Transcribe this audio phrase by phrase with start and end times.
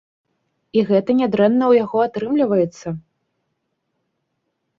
[0.77, 2.95] І гэта нядрэнна ў яго атрымліваецца.